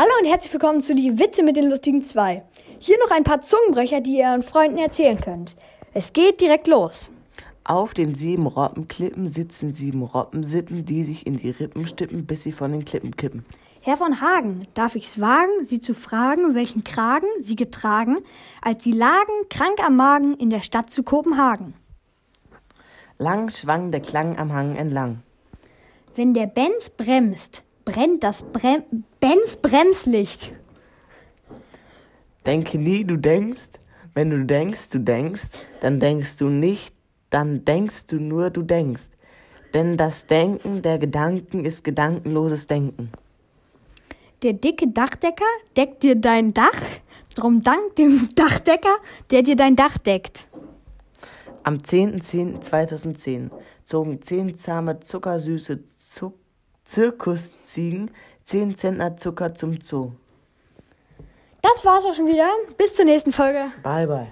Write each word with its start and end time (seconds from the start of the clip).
Hallo 0.00 0.12
und 0.18 0.26
herzlich 0.26 0.50
willkommen 0.54 0.80
zu 0.80 0.94
die 0.94 1.18
Witze 1.18 1.42
mit 1.42 1.56
den 1.56 1.68
lustigen 1.68 2.02
zwei. 2.02 2.42
Hier 2.78 2.96
noch 3.04 3.14
ein 3.14 3.22
paar 3.22 3.42
Zungenbrecher, 3.42 4.00
die 4.00 4.16
ihr 4.16 4.28
euren 4.28 4.42
Freunden 4.42 4.78
erzählen 4.78 5.20
könnt. 5.20 5.56
Es 5.92 6.14
geht 6.14 6.40
direkt 6.40 6.68
los. 6.68 7.10
Auf 7.64 7.92
den 7.92 8.14
sieben 8.14 8.46
Robbenklippen 8.46 9.28
sitzen 9.28 9.72
sieben 9.72 10.02
Robbensippen, 10.02 10.86
die 10.86 11.02
sich 11.02 11.26
in 11.26 11.36
die 11.36 11.50
Rippen 11.50 11.86
stippen, 11.86 12.24
bis 12.24 12.44
sie 12.44 12.52
von 12.52 12.72
den 12.72 12.86
Klippen 12.86 13.14
kippen. 13.14 13.44
Herr 13.82 13.98
von 13.98 14.22
Hagen, 14.22 14.66
darf 14.72 14.96
ich's 14.96 15.20
wagen, 15.20 15.66
Sie 15.66 15.80
zu 15.80 15.92
fragen, 15.92 16.54
welchen 16.54 16.82
Kragen 16.82 17.28
Sie 17.42 17.54
getragen, 17.54 18.20
als 18.62 18.82
Sie 18.82 18.92
lagen, 18.92 19.34
krank 19.50 19.84
am 19.84 19.96
Magen, 19.96 20.34
in 20.34 20.48
der 20.48 20.62
Stadt 20.62 20.90
zu 20.90 21.02
Kopenhagen? 21.02 21.74
Lang 23.18 23.50
schwang 23.50 23.90
der 23.90 24.00
Klang 24.00 24.38
am 24.38 24.50
Hang 24.54 24.76
entlang. 24.76 25.22
Wenn 26.14 26.32
der 26.32 26.46
Benz 26.46 26.88
bremst, 26.88 27.64
brennt 27.84 28.24
das 28.24 28.42
Brem 28.42 28.82
Benz 29.20 29.56
Bremslicht. 29.56 30.52
Denke 32.46 32.78
nie, 32.78 33.04
du 33.04 33.16
denkst. 33.16 33.70
Wenn 34.14 34.30
du 34.30 34.44
denkst, 34.44 34.88
du 34.90 34.98
denkst, 34.98 35.50
dann 35.80 36.00
denkst 36.00 36.36
du 36.38 36.48
nicht, 36.48 36.94
dann 37.30 37.64
denkst 37.64 38.06
du 38.06 38.16
nur, 38.16 38.50
du 38.50 38.62
denkst. 38.62 39.10
Denn 39.72 39.96
das 39.96 40.26
Denken 40.26 40.82
der 40.82 40.98
Gedanken 40.98 41.64
ist 41.64 41.84
gedankenloses 41.84 42.66
Denken. 42.66 43.12
Der 44.42 44.54
dicke 44.54 44.88
Dachdecker 44.88 45.44
deckt 45.76 46.02
dir 46.02 46.16
dein 46.16 46.54
Dach, 46.54 46.82
drum 47.34 47.60
dank 47.60 47.94
dem 47.96 48.30
Dachdecker, 48.34 48.96
der 49.30 49.42
dir 49.42 49.54
dein 49.54 49.76
Dach 49.76 49.98
deckt. 49.98 50.48
Am 51.62 51.76
10.10.2010 51.76 53.50
zogen 53.84 54.22
zehn 54.22 54.56
zahme, 54.56 55.00
zuckersüße 55.00 55.84
Zuck 55.84 56.34
Zirkusziegen 56.90 58.10
zehn 58.42 58.76
Zentner 58.76 59.16
Zucker 59.16 59.54
zum 59.54 59.80
Zoo. 59.80 60.10
Das 61.62 61.84
war's 61.84 62.04
auch 62.04 62.14
schon 62.14 62.26
wieder. 62.26 62.48
Bis 62.78 62.96
zur 62.96 63.04
nächsten 63.04 63.32
Folge. 63.32 63.70
Bye, 63.84 64.08
bye. 64.08 64.26